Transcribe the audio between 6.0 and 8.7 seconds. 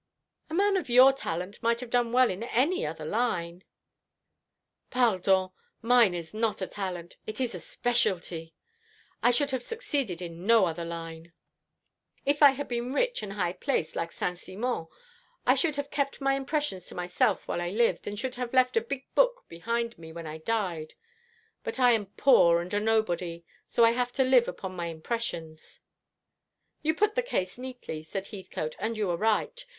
is not a talent. It is a specialty.